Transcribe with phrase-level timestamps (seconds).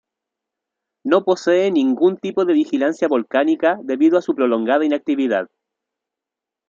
[1.05, 5.47] No posee ningún tipo de vigilancia volcánica debido a su prolongada inactividad.